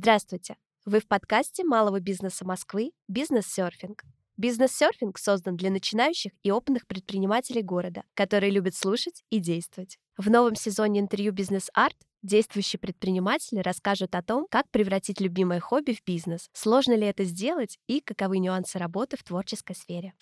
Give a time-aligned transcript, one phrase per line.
[0.00, 0.54] Здравствуйте!
[0.84, 4.04] Вы в подкасте малого бизнеса Москвы «Бизнес-серфинг».
[4.36, 9.98] Бизнес-серфинг создан для начинающих и опытных предпринимателей города, которые любят слушать и действовать.
[10.16, 16.04] В новом сезоне интервью «Бизнес-арт» действующие предприниматели расскажут о том, как превратить любимое хобби в
[16.04, 20.14] бизнес, сложно ли это сделать и каковы нюансы работы в творческой сфере.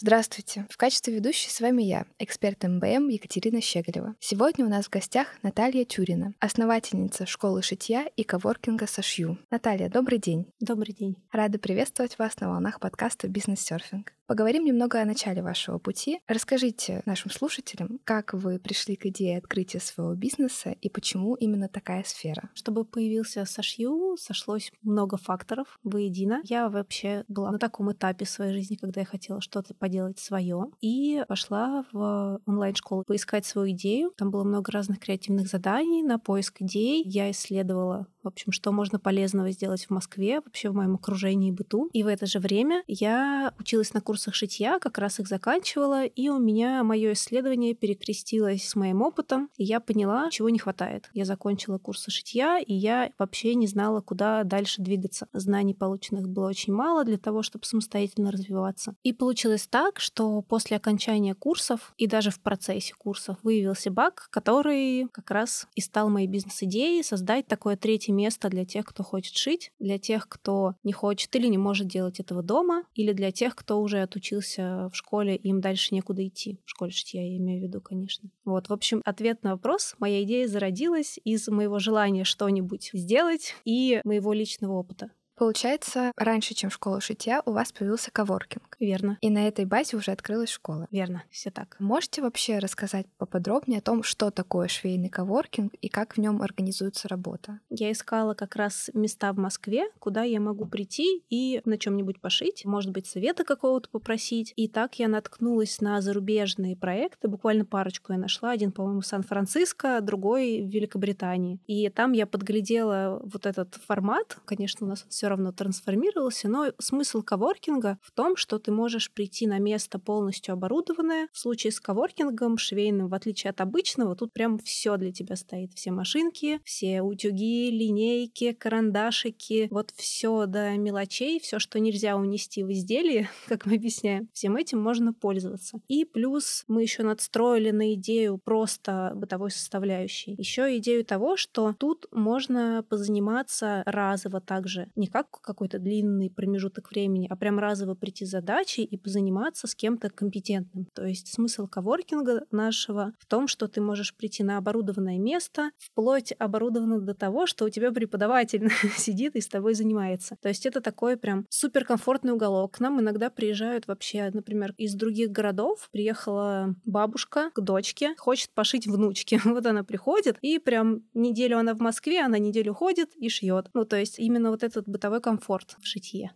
[0.00, 0.64] Здравствуйте!
[0.70, 4.14] В качестве ведущей с вами я, эксперт МБМ Екатерина Щеголева.
[4.20, 9.40] Сегодня у нас в гостях Наталья Тюрина, основательница школы шитья и коворкинга «Сошью».
[9.50, 10.46] Наталья, добрый день!
[10.60, 11.16] Добрый день!
[11.32, 14.12] Рада приветствовать вас на волнах подкаста «Бизнес-серфинг».
[14.28, 16.20] Поговорим немного о начале вашего пути.
[16.28, 22.04] Расскажите нашим слушателям, как вы пришли к идее открытия своего бизнеса и почему именно такая
[22.04, 22.50] сфера.
[22.52, 26.42] Чтобы появился Сошью, сошлось много факторов воедино.
[26.44, 31.24] Я вообще была на таком этапе своей жизни, когда я хотела что-то поделать свое, и
[31.26, 34.12] пошла в онлайн-школу поискать свою идею.
[34.18, 37.02] Там было много разных креативных заданий на поиск идей.
[37.02, 41.52] Я исследовала в общем, что можно полезного сделать в Москве, вообще в моем окружении и
[41.52, 41.88] быту.
[41.94, 46.28] И в это же время я училась на курсах шитья, как раз их заканчивала, и
[46.28, 51.08] у меня мое исследование перекрестилось с моим опытом, и я поняла, чего не хватает.
[51.14, 55.26] Я закончила курсы шитья, и я вообще не знала, куда дальше двигаться.
[55.32, 58.94] Знаний полученных было очень мало для того, чтобы самостоятельно развиваться.
[59.04, 65.08] И получилось так, что после окончания курсов и даже в процессе курсов выявился баг, который
[65.12, 69.72] как раз и стал моей бизнес-идеей создать такое третье место для тех, кто хочет шить,
[69.78, 73.80] для тех, кто не хочет или не может делать этого дома, или для тех, кто
[73.80, 76.58] уже отучился в школе, и им дальше некуда идти.
[76.66, 78.28] В школе шитья я имею в виду, конечно.
[78.44, 79.94] Вот, в общем, ответ на вопрос.
[79.98, 85.10] Моя идея зародилась из моего желания что-нибудь сделать и моего личного опыта.
[85.38, 88.76] Получается, раньше, чем школа шитья, у вас появился коворкинг.
[88.80, 89.18] Верно.
[89.20, 90.88] И на этой базе уже открылась школа.
[90.90, 91.76] Верно, все так.
[91.78, 97.08] Можете вообще рассказать поподробнее о том, что такое швейный коворкинг и как в нем организуется
[97.08, 97.60] работа?
[97.70, 102.64] Я искала как раз места в Москве, куда я могу прийти и на чем-нибудь пошить,
[102.64, 104.52] может быть, совета какого-то попросить.
[104.56, 108.50] И так я наткнулась на зарубежные проекты, буквально парочку я нашла.
[108.50, 111.60] Один, по-моему, в Сан-Франциско, другой в Великобритании.
[111.66, 114.38] И там я подглядела вот этот формат.
[114.44, 119.46] Конечно, у нас все равно трансформировался, но смысл коворкинга в том, что ты можешь прийти
[119.46, 121.28] на место полностью оборудованное.
[121.32, 125.74] В случае с коворкингом швейным, в отличие от обычного, тут прям все для тебя стоит.
[125.74, 132.72] Все машинки, все утюги, линейки, карандашики, вот все до мелочей, все, что нельзя унести в
[132.72, 135.80] изделие, как мы объясняем, всем этим можно пользоваться.
[135.88, 140.34] И плюс мы еще надстроили на идею просто бытовой составляющей.
[140.38, 146.90] Еще идею того, что тут можно позаниматься разово также, не как как какой-то длинный промежуток
[146.90, 150.86] времени, а прям разово прийти с задачей и позаниматься с кем-то компетентным.
[150.94, 156.32] То есть смысл коворкинга нашего в том, что ты можешь прийти на оборудованное место, вплоть
[156.38, 160.36] оборудовано до того, что у тебя преподаватель сидит и с тобой занимается.
[160.40, 162.76] То есть это такой прям суперкомфортный уголок.
[162.76, 165.88] К нам иногда приезжают вообще, например, из других городов.
[165.90, 169.40] Приехала бабушка к дочке, хочет пошить внучке.
[169.44, 173.68] вот она приходит, и прям неделю она в Москве, она неделю ходит и шьет.
[173.74, 176.32] Ну, то есть именно вот этот бытовой бытовой комфорт в шитье.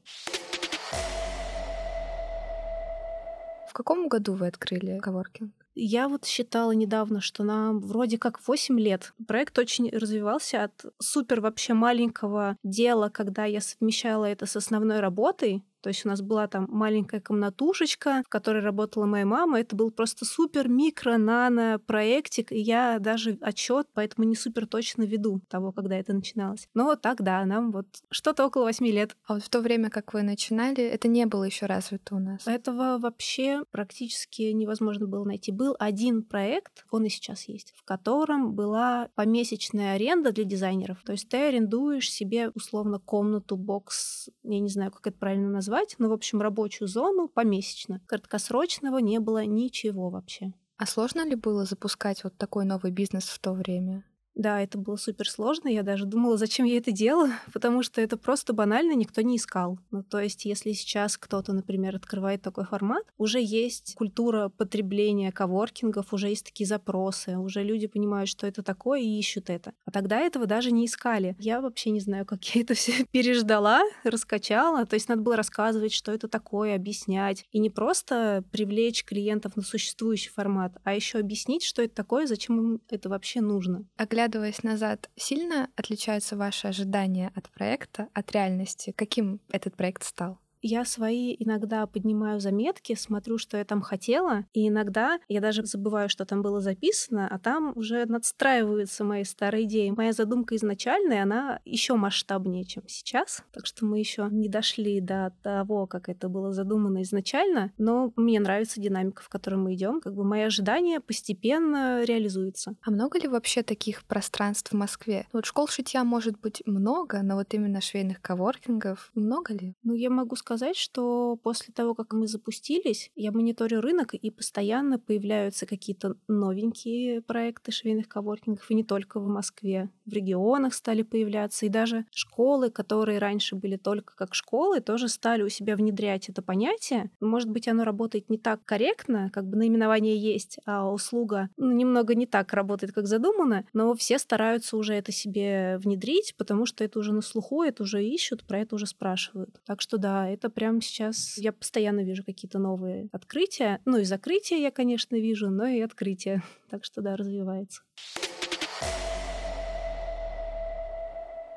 [3.69, 5.53] В каком году вы открыли коворкинг?
[5.75, 9.15] Я вот считала недавно, что нам вроде как 8 лет.
[9.27, 15.62] Проект очень развивался от супер вообще маленького дела, когда я совмещала это с основной работой,
[15.82, 19.60] то есть у нас была там маленькая комнатушечка, в которой работала моя мама.
[19.60, 25.03] Это был просто супер микро нано проектик, и я даже отчет поэтому не супер точно
[25.03, 26.69] веду того, когда это начиналось.
[26.75, 29.16] Но так да, нам вот что-то около восьми лет.
[29.26, 32.47] А вот в то время, как вы начинали, это не было еще развито у нас?
[32.47, 35.53] Этого вообще практически невозможно было найти.
[35.53, 41.03] Был один проект, он и сейчас есть, в котором была помесячная аренда для дизайнеров.
[41.04, 45.71] То есть ты арендуешь себе условно комнату, бокс, я не знаю, как это правильно назвать,
[45.72, 48.00] назвать, но, в общем, рабочую зону помесячно.
[48.06, 50.52] Краткосрочного не было ничего вообще.
[50.76, 54.04] А сложно ли было запускать вот такой новый бизнес в то время?
[54.34, 55.69] Да, это было супер сложно.
[55.69, 59.79] Я даже думала, зачем я это делаю, потому что это просто банально никто не искал.
[59.90, 66.12] Ну, то есть, если сейчас кто-то, например, открывает такой формат, уже есть культура потребления коворкингов,
[66.12, 69.73] уже есть такие запросы, уже люди понимают, что это такое и ищут это.
[69.84, 71.37] А тогда этого даже не искали.
[71.38, 74.87] Я вообще не знаю, как я это все переждала, раскачала.
[74.87, 77.44] То есть надо было рассказывать, что это такое, объяснять.
[77.52, 82.58] И не просто привлечь клиентов на существующий формат, а еще объяснить, что это такое, зачем
[82.58, 83.84] им это вообще нужно.
[83.96, 88.92] А оглядываясь назад, сильно отличаются ваши ожидания от проекта, от реальности?
[88.92, 90.38] Каким этот проект стал?
[90.62, 96.09] Я свои иногда поднимаю заметки, смотрю, что я там хотела, и иногда я даже забываю,
[96.09, 99.91] что там было записано, а там уже надстраиваются мои старые идеи.
[99.91, 105.35] Моя задумка изначальная, она еще масштабнее, чем сейчас, так что мы еще не дошли до
[105.43, 110.00] того, как это было задумано изначально, но мне нравится динамика, в которой мы идем.
[110.00, 112.76] Как бы мои ожидания постепенно реализуются.
[112.82, 115.26] А много ли вообще таких пространств в Москве?
[115.32, 119.75] Вот школ шитья может быть много, но вот именно швейных коворкингов много ли?
[119.82, 124.99] Ну, я могу сказать, что после того, как мы запустились, я мониторю рынок, и постоянно
[124.99, 129.90] появляются какие-то новенькие проекты швейных коворкингов, и не только в Москве.
[130.06, 135.43] В регионах стали появляться, и даже школы, которые раньше были только как школы, тоже стали
[135.43, 137.10] у себя внедрять это понятие.
[137.20, 142.14] Может быть, оно работает не так корректно, как бы наименование есть, а услуга ну, немного
[142.14, 146.98] не так работает, как задумано, но все стараются уже это себе внедрить, потому что это
[146.98, 149.60] уже на слуху, это уже ищут, про это уже спрашивают.
[149.64, 153.81] Так что да, это прямо сейчас я постоянно вижу какие-то новые открытия.
[153.85, 156.43] Ну и закрытия я, конечно, вижу, но и открытия.
[156.71, 157.83] Так что да, развивается.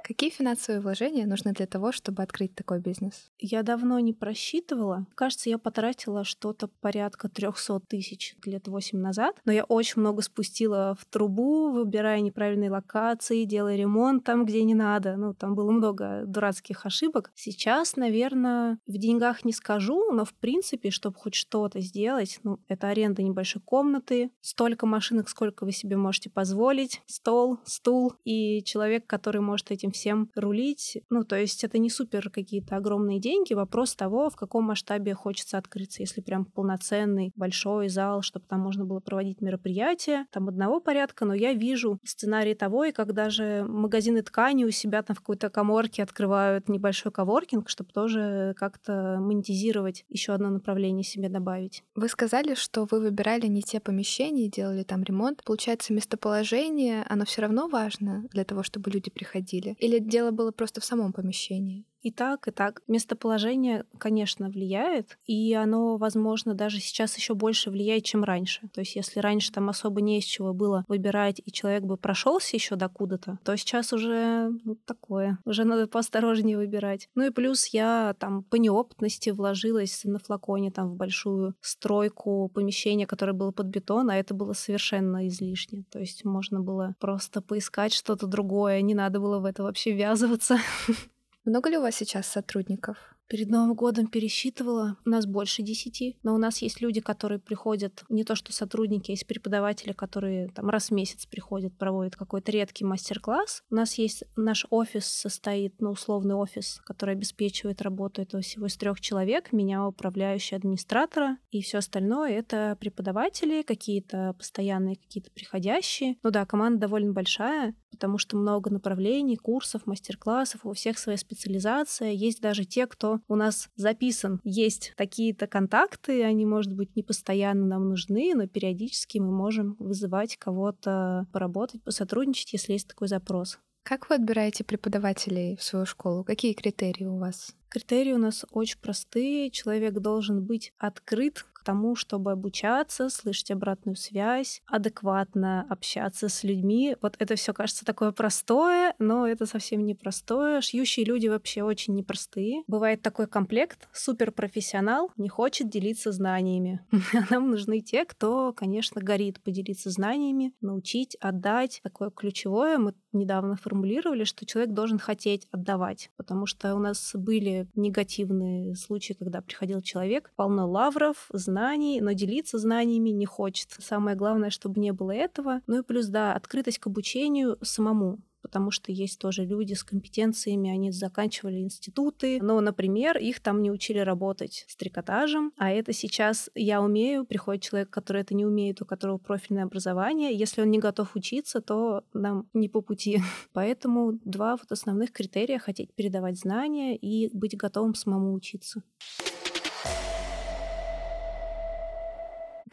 [0.07, 3.31] Какие финансовые вложения нужны для того, чтобы открыть такой бизнес?
[3.39, 5.07] Я давно не просчитывала.
[5.15, 9.35] Кажется, я потратила что-то порядка 300 тысяч лет 8 назад.
[9.45, 14.75] Но я очень много спустила в трубу, выбирая неправильные локации, делая ремонт там, где не
[14.75, 15.15] надо.
[15.15, 17.31] Ну, там было много дурацких ошибок.
[17.33, 22.89] Сейчас, наверное, в деньгах не скажу, но в принципе, чтобы хоть что-то сделать, ну, это
[22.89, 29.41] аренда небольшой комнаты, столько машинок, сколько вы себе можете позволить, стол, стул и человек, который
[29.41, 30.97] может этим всем рулить.
[31.09, 35.57] Ну, то есть это не супер какие-то огромные деньги, вопрос того, в каком масштабе хочется
[35.57, 36.01] открыться.
[36.01, 41.33] Если прям полноценный большой зал, чтобы там можно было проводить мероприятия, там одного порядка, но
[41.33, 46.03] я вижу сценарий того, и как даже магазины ткани у себя там в какой-то коморке
[46.03, 51.83] открывают небольшой коворкинг, чтобы тоже как-то монетизировать, еще одно направление себе добавить.
[51.95, 55.43] Вы сказали, что вы выбирали не те помещения, делали там ремонт.
[55.45, 59.75] Получается, местоположение, оно все равно важно для того, чтобы люди приходили?
[59.85, 61.85] Или дело было просто в самом помещении?
[62.05, 62.83] И так, и так.
[62.87, 68.69] Местоположение, конечно, влияет, и оно, возможно, даже сейчас еще больше влияет, чем раньше.
[68.75, 72.55] То есть, если раньше там особо не из чего было выбирать, и человек бы прошелся
[72.55, 75.39] еще докуда-то, то сейчас уже ну, такое.
[75.45, 77.09] Уже надо поосторожнее выбирать.
[77.15, 83.07] Ну и плюс я там по неопытности вложилась на флаконе там в большую стройку помещения,
[83.07, 85.85] которое было под бетон, а это было совершенно излишне.
[85.89, 90.59] То есть можно было просто поискать что-то другое, не надо было в это вообще ввязываться.
[91.45, 93.14] Много ли у вас сейчас сотрудников?
[93.27, 94.97] Перед Новым годом пересчитывала.
[95.03, 96.17] У нас больше десяти.
[96.21, 100.69] Но у нас есть люди, которые приходят, не то что сотрудники, есть преподаватели, которые там
[100.69, 103.63] раз в месяц приходят, проводят какой-то редкий мастер-класс.
[103.71, 108.77] У нас есть наш офис состоит, ну, условный офис, который обеспечивает работу этого всего из
[108.77, 109.51] трех человек.
[109.51, 111.37] Меня управляющий администратора.
[111.49, 116.17] И все остальное это преподаватели, какие-то постоянные, какие-то приходящие.
[116.21, 122.11] Ну да, команда довольно большая, потому что много направлений, курсов, мастер-классов, у всех своя специализация.
[122.11, 124.39] Есть даже те, кто у нас записан.
[124.43, 130.37] Есть такие-то контакты, они, может быть, не постоянно нам нужны, но периодически мы можем вызывать
[130.37, 133.59] кого-то поработать, посотрудничать, если есть такой запрос.
[133.83, 136.23] Как вы отбираете преподавателей в свою школу?
[136.23, 137.55] Какие критерии у вас?
[137.69, 139.51] Критерии у нас очень простые.
[139.51, 146.95] Человек должен быть открыт тому, чтобы обучаться, слышать обратную связь, адекватно общаться с людьми.
[147.01, 150.61] Вот это все кажется такое простое, но это совсем не простое.
[150.61, 152.63] Шьющие люди вообще очень непростые.
[152.67, 156.85] Бывает такой комплект, суперпрофессионал не хочет делиться знаниями.
[157.29, 161.81] Нам нужны те, кто, конечно, горит поделиться знаниями, научить, отдать.
[161.83, 167.67] Такое ключевое мы недавно формулировали, что человек должен хотеть отдавать, потому что у нас были
[167.75, 173.69] негативные случаи, когда приходил человек, полно лавров, знаний, но делиться знаниями не хочет.
[173.79, 175.61] Самое главное, чтобы не было этого.
[175.67, 180.69] Ну и плюс, да, открытость к обучению самому потому что есть тоже люди с компетенциями,
[180.69, 186.51] они заканчивали институты, но, например, их там не учили работать с трикотажем, а это сейчас
[186.53, 190.77] я умею, приходит человек, который это не умеет, у которого профильное образование, если он не
[190.77, 193.19] готов учиться, то нам не по пути.
[193.53, 198.83] Поэтому два вот основных критерия— хотеть передавать знания и быть готовым самому учиться.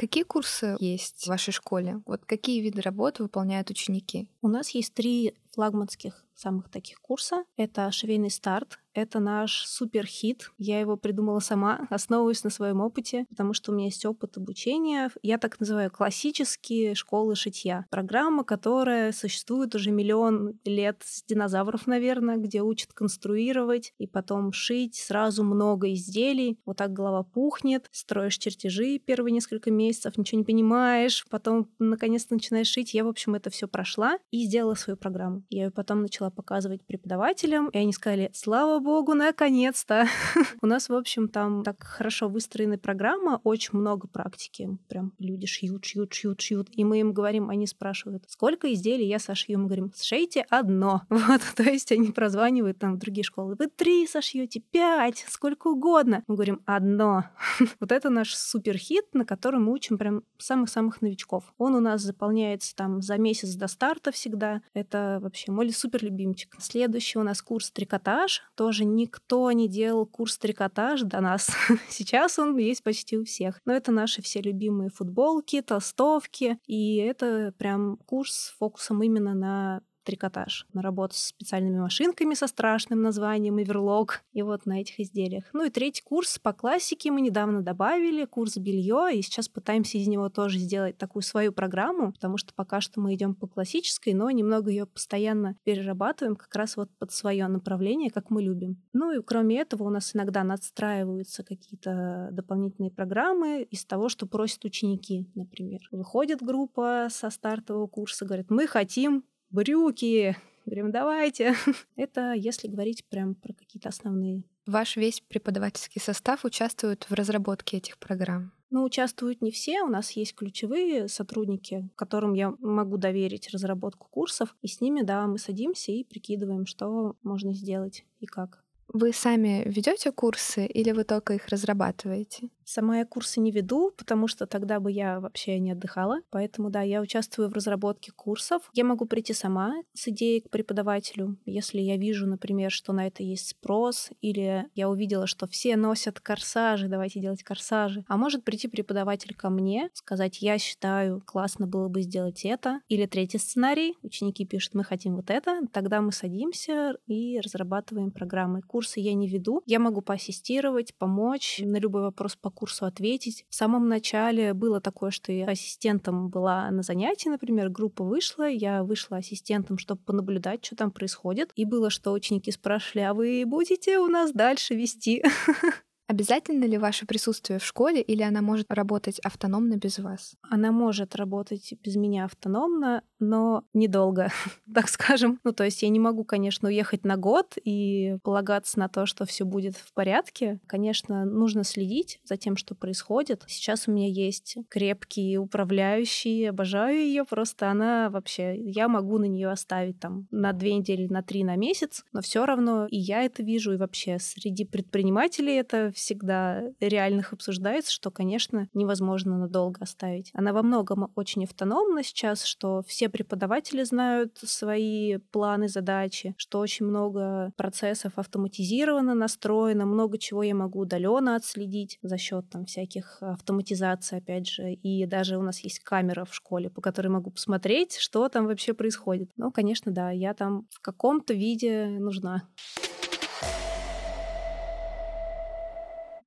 [0.03, 2.03] Какие курсы есть в вашей школе?
[2.07, 4.29] Вот какие виды работ выполняют ученики?
[4.41, 7.45] У нас есть три флагманских самых таких курса.
[7.57, 10.51] Это швейный старт, Это наш суперхит.
[10.59, 15.11] Я его придумала сама, основываясь на своем опыте, потому что у меня есть опыт обучения.
[15.23, 17.87] Я так называю классические школы шитья.
[17.91, 24.97] Программа, которая существует уже миллион лет с динозавров, наверное, где учат конструировать и потом шить
[24.97, 26.59] сразу много изделий.
[26.67, 32.69] Вот так голова пухнет, строишь чертежи первые несколько месяцев, ничего не понимаешь, потом наконец-то начинаешь
[32.69, 32.95] шить.
[32.95, 35.45] Я, в общем, это все прошла и сделала свою программу.
[35.49, 40.07] Я ее потом начала показывать преподавателям, и они сказали, слава богу, наконец-то.
[40.63, 44.77] У нас, в общем, там так хорошо выстроена программа, очень много практики.
[44.89, 46.69] Прям люди шьют, шьют, шьют, шьют.
[46.73, 49.59] И мы им говорим, они спрашивают, сколько изделий я сошью?
[49.59, 51.03] Мы говорим, сшейте одно.
[51.33, 53.55] Вот, то есть они прозванивают там в другие школы.
[53.57, 56.25] Вы три сошьете, пять, сколько угодно.
[56.27, 57.25] Мы говорим, одно.
[57.81, 61.45] вот это наш суперхит, на котором мы учим прям самых-самых новичков.
[61.59, 64.63] Он у нас заполняется там за месяц до старта всегда.
[64.75, 66.55] Это вообще мой супер любимчик.
[66.59, 68.43] Следующий у нас курс трикотаж.
[68.57, 71.51] Тоже никто не делал курс трикотаж до нас.
[71.89, 73.61] Сейчас он есть почти у всех.
[73.65, 76.59] Но это наши все любимые футболки, толстовки.
[76.67, 82.47] И это прям курс с фокусом именно на трикотаж, на работу с специальными машинками со
[82.47, 85.45] страшным названием Эверлог, и вот на этих изделиях.
[85.53, 90.07] Ну и третий курс по классике мы недавно добавили, курс белье, и сейчас пытаемся из
[90.09, 94.31] него тоже сделать такую свою программу, потому что пока что мы идем по классической, но
[94.31, 98.83] немного ее постоянно перерабатываем как раз вот под свое направление, как мы любим.
[98.93, 104.65] Ну и кроме этого у нас иногда надстраиваются какие-то дополнительные программы из того, что просят
[104.65, 105.81] ученики, например.
[105.91, 110.37] Выходит группа со стартового курса, говорит, мы хотим брюки.
[110.67, 111.55] Говорим, давайте.
[111.97, 114.43] Это если говорить прям про какие-то основные.
[114.67, 118.53] Ваш весь преподавательский состав участвует в разработке этих программ?
[118.71, 119.83] Ну, участвуют не все.
[119.83, 124.57] У нас есть ключевые сотрудники, которым я могу доверить разработку курсов.
[124.63, 128.65] И с ними, да, мы садимся и прикидываем, что можно сделать и как.
[128.93, 132.51] Вы сами ведете курсы или вы только их разрабатываете?
[132.65, 136.21] Сама я курсы не веду, потому что тогда бы я вообще не отдыхала.
[136.31, 138.63] Поэтому, да, я участвую в разработке курсов.
[138.73, 143.23] Я могу прийти сама с идеей к преподавателю, если я вижу, например, что на это
[143.23, 148.05] есть спрос, или я увидела, что все носят корсажи, давайте делать корсажи.
[148.09, 152.81] А может прийти преподаватель ко мне, сказать, я считаю, классно было бы сделать это.
[152.89, 155.61] Или третий сценарий, ученики пишут, мы хотим вот это.
[155.73, 158.63] Тогда мы садимся и разрабатываем программы.
[158.83, 159.63] Курсы я не веду.
[159.65, 163.47] Я могу поассистировать, помочь, на любой вопрос по курсу ответить.
[163.49, 168.83] В самом начале было такое, что я ассистентом была на занятии, например, группа вышла, я
[168.83, 171.53] вышла ассистентом, чтобы понаблюдать, что там происходит.
[171.55, 175.23] И было, что ученики спрашивали, а вы будете у нас дальше вести?
[176.09, 180.35] Обязательно ли ваше присутствие в школе или она может работать автономно без вас?
[180.43, 184.31] Она может работать без меня автономно, но недолго,
[184.75, 185.41] так скажем.
[185.45, 189.25] Ну, то есть я не могу, конечно, уехать на год и полагаться на то, что
[189.25, 190.61] все будет в порядке.
[190.67, 193.45] Конечно, нужно следить за тем, что происходит.
[193.47, 199.51] Сейчас у меня есть крепкий управляющий, обожаю ее, просто она вообще, я могу на нее
[199.51, 203.43] оставить там на две недели, на три, на месяц, но все равно и я это
[203.43, 210.31] вижу, и вообще среди предпринимателей это всегда реальных обсуждается, что, конечно, невозможно надолго оставить.
[210.35, 216.87] Она во многом очень автономна сейчас, что все преподаватели знают свои планы, задачи, что очень
[216.87, 224.19] много процессов автоматизировано, настроено, много чего я могу удаленно отследить за счет там всяких автоматизаций,
[224.19, 228.29] опять же, и даже у нас есть камера в школе, по которой могу посмотреть, что
[228.29, 229.31] там вообще происходит.
[229.37, 232.49] Ну, конечно, да, я там в каком-то виде нужна.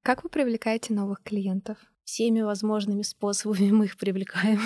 [0.05, 1.79] Как вы привлекаете новых клиентов?
[2.05, 4.59] Всеми возможными способами мы их привлекаем.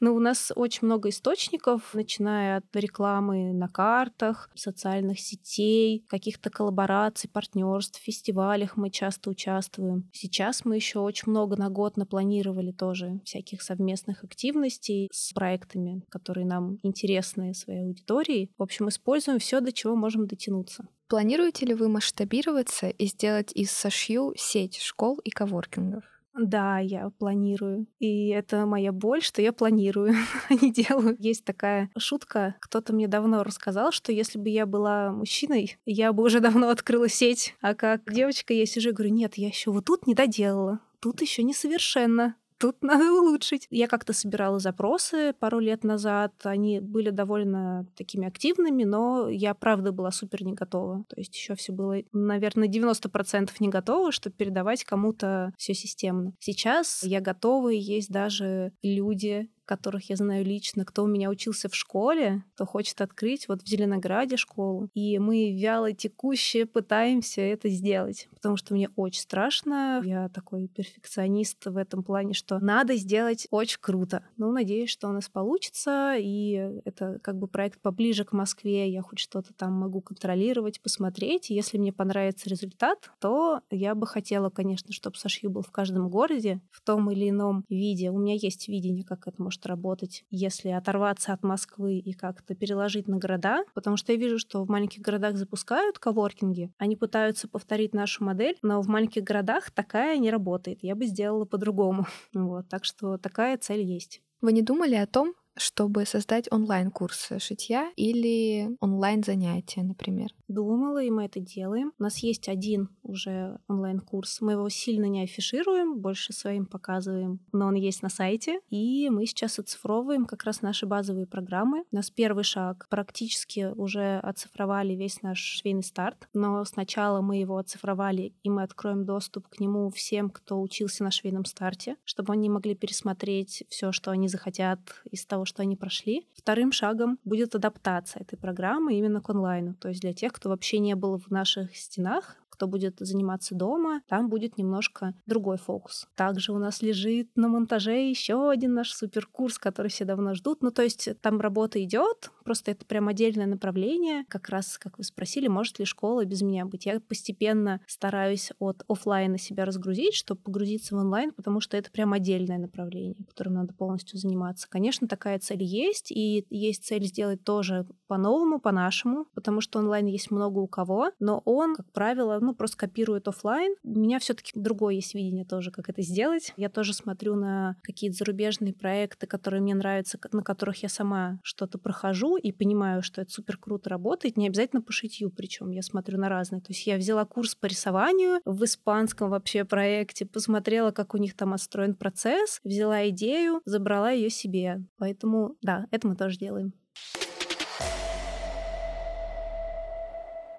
[0.00, 6.50] Но ну, у нас очень много источников, начиная от рекламы на картах, социальных сетей, каких-то
[6.50, 10.08] коллабораций, партнерств, фестивалях мы часто участвуем.
[10.12, 16.46] Сейчас мы еще очень много на год напланировали тоже всяких совместных активностей с проектами, которые
[16.46, 18.50] нам интересны своей аудитории.
[18.58, 20.86] В общем, используем все, до чего можем дотянуться.
[21.08, 26.04] Планируете ли вы масштабироваться и сделать из Сашью сеть школ и коворкингов?
[26.38, 27.86] Да, я планирую.
[27.98, 30.14] И это моя боль, что я планирую,
[30.50, 31.16] а не делаю.
[31.18, 32.56] Есть такая шутка.
[32.60, 37.08] Кто-то мне давно рассказал, что если бы я была мужчиной, я бы уже давно открыла
[37.08, 37.54] сеть.
[37.60, 40.80] А как девочка я сижу и говорю, нет, я еще вот тут не доделала.
[41.00, 43.66] Тут еще несовершенно тут надо улучшить.
[43.70, 49.92] Я как-то собирала запросы пару лет назад, они были довольно такими активными, но я правда
[49.92, 51.04] была супер не готова.
[51.08, 56.32] То есть еще все было, наверное, 90% не готово, чтобы передавать кому-то все системно.
[56.40, 61.68] Сейчас я готова, и есть даже люди, которых я знаю лично, кто у меня учился
[61.68, 64.88] в школе, кто хочет открыть вот в Зеленограде школу.
[64.94, 70.00] И мы вяло текущие пытаемся это сделать, потому что мне очень страшно.
[70.04, 74.24] Я такой перфекционист в этом плане, что надо сделать очень круто.
[74.36, 79.02] Ну, надеюсь, что у нас получится, и это как бы проект поближе к Москве, я
[79.02, 81.50] хоть что-то там могу контролировать, посмотреть.
[81.50, 86.60] Если мне понравится результат, то я бы хотела, конечно, чтобы Сашью был в каждом городе
[86.70, 88.10] в том или ином виде.
[88.10, 93.08] У меня есть видение, как это может работать, если оторваться от Москвы и как-то переложить
[93.08, 97.94] на города, потому что я вижу, что в маленьких городах запускают коворкинги, они пытаются повторить
[97.94, 100.80] нашу модель, но в маленьких городах такая не работает.
[100.82, 102.06] Я бы сделала по-другому.
[102.34, 104.22] Вот, так что такая цель есть.
[104.40, 110.30] Вы не думали о том, чтобы создать онлайн-курс шитья или онлайн-занятия, например?
[110.48, 111.92] Думала, и мы это делаем.
[111.98, 114.40] У нас есть один уже онлайн-курс.
[114.40, 118.60] Мы его сильно не афишируем, больше своим показываем, но он есть на сайте.
[118.70, 121.84] И мы сейчас оцифровываем как раз наши базовые программы.
[121.90, 122.86] У нас первый шаг.
[122.90, 129.04] Практически уже оцифровали весь наш швейный старт, но сначала мы его оцифровали, и мы откроем
[129.04, 134.10] доступ к нему всем, кто учился на швейном старте, чтобы они могли пересмотреть все, что
[134.10, 136.26] они захотят из того, что они прошли.
[136.34, 140.78] Вторым шагом будет адаптация этой программы именно к онлайну, то есть для тех, кто вообще
[140.78, 146.08] не был в наших стенах, кто будет заниматься дома, там будет немножко другой фокус.
[146.14, 150.62] Также у нас лежит на монтаже еще один наш суперкурс, который все давно ждут.
[150.62, 154.24] Ну, то есть там работа идет, просто это прям отдельное направление.
[154.28, 156.86] Как раз, как вы спросили, может ли школа без меня быть?
[156.86, 162.14] Я постепенно стараюсь от офлайна себя разгрузить, чтобы погрузиться в онлайн, потому что это прям
[162.14, 164.66] отдельное направление, которым надо полностью заниматься.
[164.70, 170.30] Конечно, такая цель есть, и есть цель сделать тоже по-новому, по-нашему, потому что онлайн есть
[170.30, 173.74] много у кого, но он, как правило, ну, просто копирует офлайн.
[173.82, 176.52] У меня все таки другое есть видение тоже, как это сделать.
[176.56, 181.78] Я тоже смотрю на какие-то зарубежные проекты, которые мне нравятся, на которых я сама что-то
[181.78, 184.36] прохожу и понимаю, что это супер круто работает.
[184.36, 186.60] Не обязательно по шитью, причем я смотрю на разные.
[186.60, 191.34] То есть я взяла курс по рисованию в испанском вообще проекте, посмотрела, как у них
[191.34, 194.84] там отстроен процесс, взяла идею, забрала ее себе.
[194.98, 196.72] Поэтому, да, это мы тоже делаем.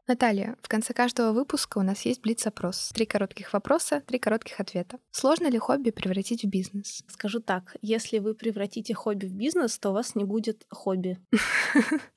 [0.08, 2.92] Наталья, в конце каждого выпуска у нас есть блиц-опрос.
[2.94, 5.00] Три коротких вопроса, три коротких ответа.
[5.12, 7.04] Сложно ли хобби превратить в бизнес?
[7.10, 11.20] Скажу так, если вы превратите хобби в бизнес, то у вас не будет хобби.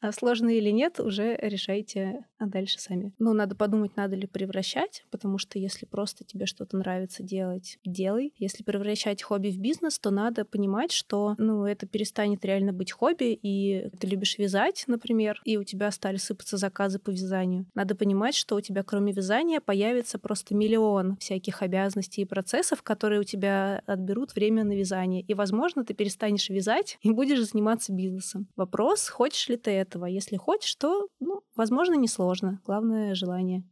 [0.00, 3.12] А сложно или нет, уже решайте дальше сами.
[3.18, 8.32] Ну, надо подумать, надо ли превращать, потому что если просто тебе что-то нравится делать, делай.
[8.38, 13.38] Если превращать хобби в бизнес, то надо понимать, что, ну, это перестанет реально быть хобби,
[13.42, 18.34] и ты любишь вязать, например, и у тебя стали сыпаться заказы по вязанию надо понимать,
[18.34, 23.82] что у тебя кроме вязания появится просто миллион всяких обязанностей и процессов, которые у тебя
[23.86, 25.22] отберут время на вязание.
[25.22, 28.48] И, возможно, ты перестанешь вязать и будешь заниматься бизнесом.
[28.54, 30.04] Вопрос, хочешь ли ты этого?
[30.04, 32.60] Если хочешь, то, ну, возможно, несложно.
[32.66, 33.64] Главное— желание.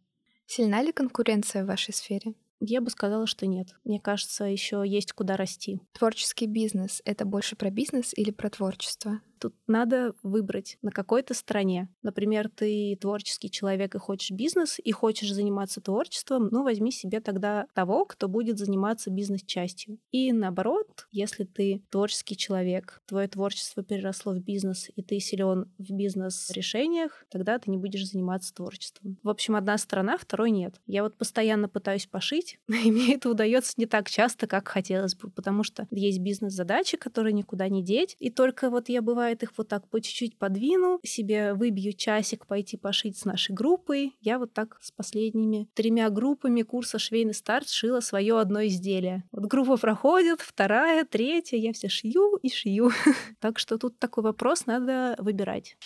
[0.46, 2.32] Сильна ли конкуренция в вашей сфере?
[2.60, 3.68] Я бы сказала, что нет.
[3.84, 5.82] Мне кажется, еще есть куда расти.
[5.92, 9.20] Творческий бизнес— это больше про бизнес или про творчество?
[9.38, 11.88] Тут надо выбрать на какой-то стороне.
[12.02, 17.66] Например, ты творческий человек и хочешь бизнес, и хочешь заниматься творчеством, ну, возьми себе тогда
[17.74, 19.98] того, кто будет заниматься бизнес-частью.
[20.10, 25.92] И наоборот, если ты творческий человек, твое творчество переросло в бизнес, и ты силен в
[25.92, 29.18] бизнес-решениях, тогда ты не будешь заниматься творчеством.
[29.22, 30.80] В общем, одна сторона, второй нет.
[30.86, 35.30] Я вот постоянно пытаюсь пошить, и мне это удается не так часто, как хотелось бы,
[35.30, 39.52] потому что есть бизнес-задачи, которые никуда не деть, и только вот я бываю бывает, их
[39.56, 44.16] вот так по чуть-чуть подвину, себе выбью часик пойти пошить с нашей группой.
[44.20, 49.24] Я вот так с последними тремя группами курса «Швейный старт» шила свое одно изделие.
[49.32, 52.90] Вот группа проходит, вторая, третья, я все шью и шью.
[53.40, 55.76] Так что тут такой вопрос надо выбирать.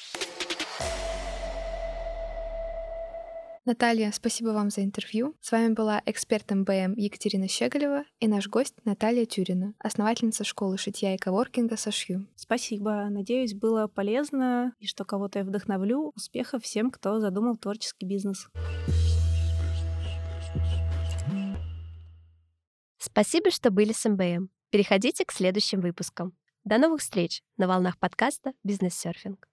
[3.64, 5.36] Наталья, спасибо вам за интервью.
[5.40, 11.14] С вами была эксперт МБМ Екатерина Щеголева и наш гость Наталья Тюрина, основательница школы шитья
[11.14, 12.26] и коворкинга Сошью.
[12.34, 13.06] Спасибо.
[13.08, 16.10] Надеюсь, было полезно и что кого-то я вдохновлю.
[16.16, 18.48] Успехов всем, кто задумал творческий бизнес.
[22.98, 24.48] Спасибо, что были с МБМ.
[24.70, 26.36] Переходите к следующим выпускам.
[26.64, 29.48] До новых встреч на волнах подкаста «Бизнес-серфинг».